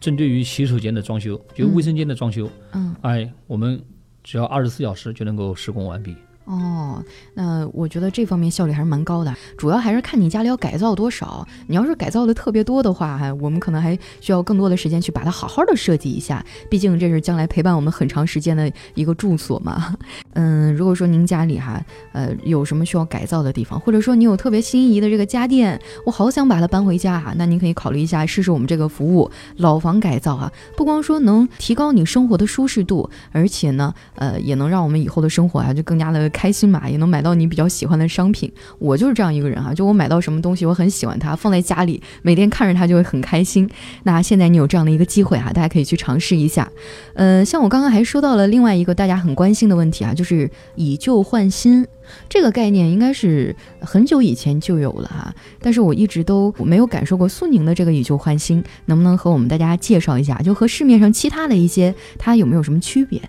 [0.00, 3.80] 针对于洗手间的装修，就嗯卫生间的装修，嗯，哎，我们
[4.22, 6.14] 只要二十四小时就能够施工完毕。
[6.46, 7.02] 哦，
[7.34, 11.46] 那我觉得这方面效率还是蛮高的，主要还是看你家里要改造多少。
[11.66, 19.96] 你要是改造的特别多的话，哈，我们可能还需要更多的时间去把它好好的设计一下，毕竟这是将来陪伴我们很长时间的一个住所嘛。
[20.34, 30.52] 嗯，如果说您家里哈，呃，有什么需要改造的地方，或者说你有特别心仪的这个家电，我好想把它搬回家哈，那您可以考虑一下试试我们这个服务老房改造哈。
[30.76, 38.52] 不光说能提高你生活的舒适度，而且呢，呃，也能让我们以后的生活啊就更加的开心嘛，也能买到你比较喜欢的商品。
[38.78, 43.66] 我就是这样一个人哈、就我买到什么东西，我很喜欢它，放在家里，每天看着它就会很开心。
[44.02, 46.70] 那现在你有这样的一个机会哈、大家可以去尝试一下。
[47.14, 51.86] 呃，像我刚刚还说到了另外一个大家很关心的问题啊，就是以旧换新。
[52.28, 60.40] 这个概念应该是很久以前就有了哈、但是我一直都没有感受过苏宁的这个以旧换新，能不能和我们大家介绍一下？
[60.40, 63.20] 就和市面上其他的一些，它有没有什么区别？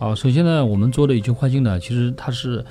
[0.00, 2.64] 好，首先呢，我们做的以旧换新呢，其实它是，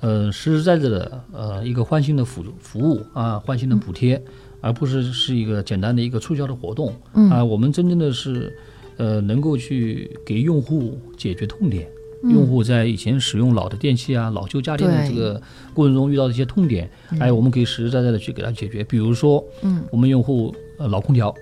[0.00, 4.22] 呃，实实在在的，呃，一个换新的服服务啊，换新的补贴，
[4.60, 7.42] 而不是是一个简单的一个促销的活动嗯啊。
[7.42, 8.54] 我们真正的是，
[8.98, 11.88] 呃，能够去给用户解决痛点。
[12.24, 15.40] 用户在以前使用老的电器啊、老旧家电的这个
[15.72, 18.84] 过程中遇到的一些痛点，哎，我们可以实实在在的去给它解决。
[18.84, 21.34] 比如说，嗯，我们用户呃老空调，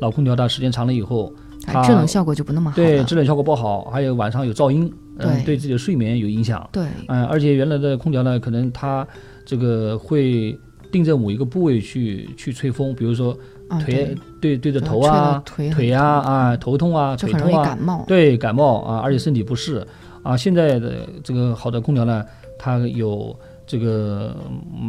[0.00, 1.32] 老空调它时间长了以后，
[1.66, 2.82] 它制冷效果就不那么好了。
[2.82, 6.68] 对制冷效果不好，还有晚上有噪音，嗯、对对自己的睡眠有影响。
[6.72, 9.06] 对，嗯、而且原来的空调呢，可能它
[9.44, 10.58] 这个会
[10.90, 13.36] 定在某一个部位去去吹风，比如说
[13.68, 18.04] 啊，腿对对对着头啊、腿腿啊啊、头痛啊、腿痛啊，易感冒。
[18.08, 19.86] 对感冒啊，而且身体不适
[20.22, 20.36] 啊。
[20.36, 22.24] 现在的这个好的空调呢，
[22.58, 24.34] 它有这个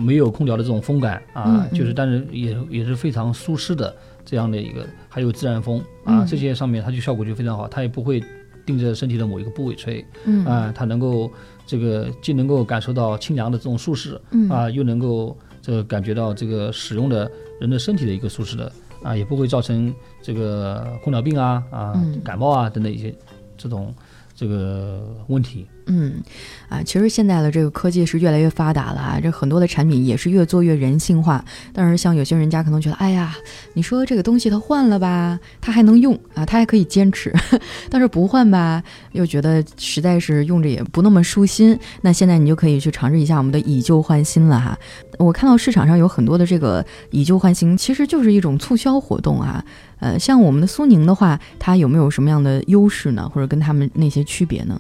[0.04, 3.94] 没有空调的这种风感啊，嗯嗯就是但是也也是非常舒适的
[4.26, 8.24] 这样的一个，还有自然风啊，嗯这些上面它就效果就非常好，它也不会
[8.66, 10.46] 定着身体的某一个部位吹嗯。
[10.46, 11.32] 啊，它能够
[11.66, 14.50] 这个既能够感受到清凉的这种舒适嗯。
[14.50, 17.30] 啊，又能够这个感觉到这个使用的
[17.60, 18.72] 人的身体的一个舒适的
[19.04, 22.22] 啊，也不会造成这个空调病啊啊、嗯。
[22.24, 23.14] 感冒啊等等一些
[23.58, 23.94] 这种
[24.36, 25.68] 这个问题。
[25.94, 26.24] 嗯，
[26.70, 31.44] 啊，其实现在的这个科技是越来越发达了啊，这很多的产品也是越做越人性化。
[31.74, 33.36] 但是像有些人家可能觉得，哎呀，
[33.74, 37.34] 你说这个东西它换了吧，它还能用啊，它还可以坚持，
[37.92, 41.78] 但是不换吧，又觉得实在是用着也不那么舒心。
[42.02, 44.78] 那现在你就可以去尝试一下我们的以旧换新了哈。
[45.20, 49.62] 我看到市场上有很多的这个以旧换新，其实就是一种促销活动啊。
[50.00, 53.30] 呃，像我们的苏宁的话，它有没有什么样的优势呢？
[53.30, 54.80] 或者跟他们那些区别呢？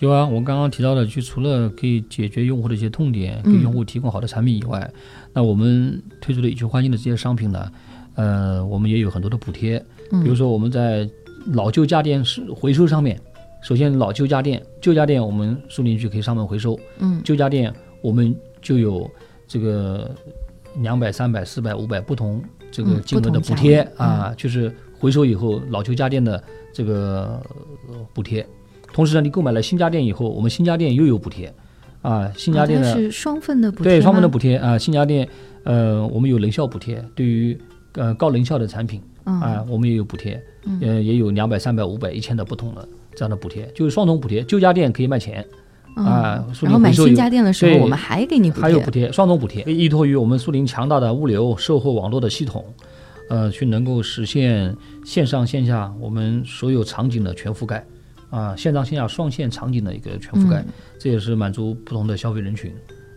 [0.00, 4.90] 有啊，我刚刚提到的，就除了可以解决用户的一些痛点，给嗯用户提供好的产品以外，
[5.34, 7.70] 那我们推出的以旧换新的这些商品呢，
[8.14, 9.76] 呃，我们也有很多的补贴，
[10.10, 10.24] 嗯。
[10.24, 11.08] 比如说我们在
[11.52, 13.20] 老旧家电是回收上面，
[13.62, 17.20] 首先老旧家电，旧家电我们苏宁去可以上门回收，嗯。
[17.22, 19.08] 旧家电我们就有
[19.46, 20.10] 这个
[20.78, 27.38] 两百、三百、四百、五百不同这个嗯金额的补贴位啊，就是回收以后老旧家电的这个
[27.86, 28.46] 呃补贴。
[28.92, 31.52] 同时呢，你购买了新家电以后，我们新家电又有补贴。
[32.02, 34.56] 啊，新家电呢、是双份的补贴对双份的补贴。
[34.56, 35.28] 啊，新家电
[35.64, 37.58] 呃我们有能效补贴，对于
[37.92, 39.38] 呃高能效的产品嗯。
[39.40, 40.78] 啊，我们也有补贴，嗯。
[40.80, 45.46] 呃也有两百、三百、五百、一千的不同的这样的补贴，就是双重补贴，旧家电可以卖钱。
[45.96, 46.06] 嗯。
[46.06, 52.64] 啊苏然后买新家电的时候，对我们还给你补贴，还有补贴，双重补贴，依托于我们苏宁强大的物流售后网络的系统，
[53.28, 54.74] 呃，去能够实现
[55.04, 57.84] 线上线下我们所有场景的全覆盖，
[58.30, 60.66] 啊，线上线下双线场景的一个全覆盖，嗯
[60.98, 62.72] 这也是满足不同的消费人群，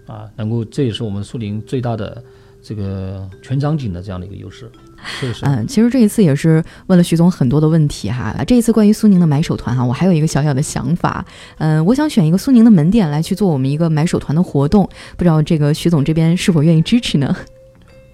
[0.08, 2.24] 啊，能够这也是我们苏宁最大的
[2.62, 4.72] 这个全场景的这样的一个优势，
[5.20, 5.46] 确实。
[5.46, 8.34] 嗯，其实这一次也是问了徐总很多的问题哈。
[8.48, 11.26] 这一次关于苏宁的买手团哈，我还有一个小小的想法，
[11.58, 17.36] 嗯，我想选一个苏宁的门店来去做我们一个买手团的活动，不知道这个徐总这边是否愿意支持呢？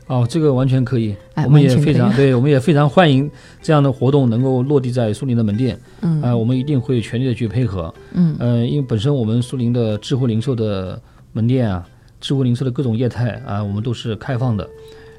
[0.10, 3.30] 哦，这个完全可以，哎我们也非常对，我们也非常欢迎
[3.62, 6.20] 这样的活动能够落地在苏宁的门店，嗯。
[6.24, 8.36] 呃，我们一定会全力的去配合，嗯。
[8.40, 11.00] 呃，因为本身我们苏宁的智慧零售的
[11.32, 11.88] 门店啊，
[12.20, 14.68] 智慧零售的各种业态啊，我们都是开放的，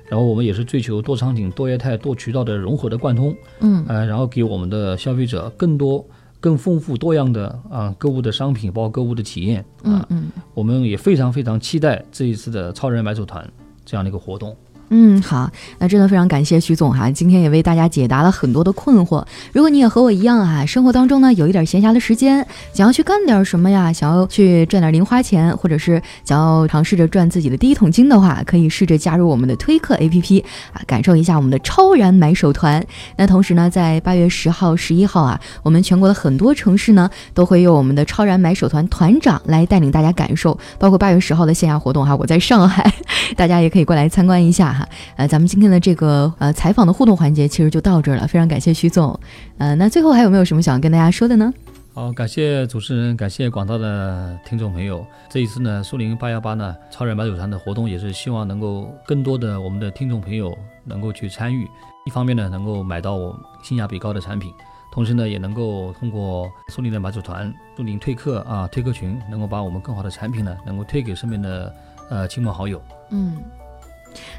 [0.09, 3.85] 然后我们也是追求多场景、多业态、多渠道的融合的贯通，嗯。
[3.87, 6.05] 呃，然后给我们的消费者更多、
[6.41, 13.49] 更丰富多样的啊购物的商品，包括购物的体验啊，嗯嗯，我们也非常非常期待这一次的超人买手团
[13.85, 14.57] 这样的一个活动
[14.93, 15.49] 嗯，好，
[15.79, 19.25] 那真的非常感谢徐总哈，今天也为大家解答了很多的困惑。
[19.53, 30.43] 如果你也和我一样啊，生活当中呢有一点闲暇的时间，想要去干点什么呀，想要去赚点零花钱，或者是想要尝试着赚自己的第一桶金的话，可以试着加入我们的推客 APP
[30.73, 32.85] 啊，感受一下我们的超燃买手团。
[33.17, 42.93] 那同时呢，在八月十号、十一号啊，我们全国的很多城市呢都会有我们的超燃买手团团长来带领大家感受，包括八月十号的线下活动哈，我在上海，
[43.37, 44.80] 大家也可以过来参观一下。
[45.17, 49.19] 呃，咱们今天的这个呃采访的互动环节其实就到这儿了，非常感谢徐总。
[49.59, 51.53] 呃，那最后还有没有什么想跟大家说的呢？
[51.93, 55.05] 好，感谢主持人，感谢广大的听众朋友。
[55.29, 61.69] 这一次呢，苏宁八幺八呢超人买手团的活动，也是希望能够更多的我们的听众朋友能够去参与。
[62.07, 64.53] 一方面呢，能够买到我性价比高的产品，
[64.93, 71.75] 同时呢，也能够通过苏宁的买手团、苏宁推客啊推客群，能够把我们更好的产品呢，能够推给身边的
[72.09, 72.81] 呃亲朋好友。
[73.11, 73.37] 嗯。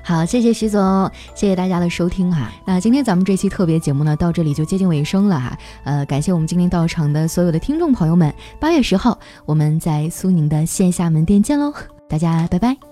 [0.04, 2.52] 好，谢谢徐总，谢谢大家的收听哈。
[2.66, 5.58] 那今天咱们这期特别节目呢，到这里就接近尾声了哈。
[5.84, 8.34] 呃，感谢我们今天到场的所有的听众朋友们。
[8.60, 11.74] 八月十号，我们在苏宁的线下门店见喽，
[12.08, 12.91] 大家拜拜。